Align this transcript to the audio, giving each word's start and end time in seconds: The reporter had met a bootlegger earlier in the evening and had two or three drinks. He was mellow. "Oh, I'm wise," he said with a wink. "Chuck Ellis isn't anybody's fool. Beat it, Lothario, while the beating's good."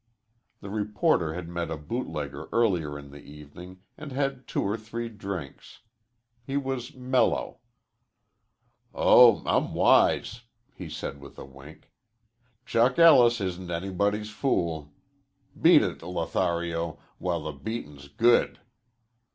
The 0.61 0.71
reporter 0.71 1.35
had 1.35 1.47
met 1.47 1.69
a 1.69 1.77
bootlegger 1.77 2.49
earlier 2.51 2.97
in 2.97 3.11
the 3.11 3.21
evening 3.21 3.81
and 3.99 4.11
had 4.11 4.47
two 4.47 4.63
or 4.63 4.75
three 4.75 5.09
drinks. 5.09 5.81
He 6.43 6.57
was 6.57 6.95
mellow. 6.95 7.59
"Oh, 8.95 9.43
I'm 9.45 9.75
wise," 9.75 10.41
he 10.73 10.89
said 10.89 11.21
with 11.21 11.37
a 11.37 11.45
wink. 11.45 11.91
"Chuck 12.65 12.97
Ellis 12.97 13.39
isn't 13.41 13.69
anybody's 13.69 14.31
fool. 14.31 14.91
Beat 15.61 15.83
it, 15.83 16.01
Lothario, 16.01 16.97
while 17.19 17.43
the 17.43 17.51
beating's 17.53 18.07
good." 18.07 18.59